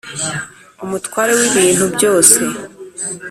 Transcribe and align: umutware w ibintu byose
umutware 0.83 1.31
w 1.39 1.41
ibintu 1.49 1.85
byose 1.95 2.37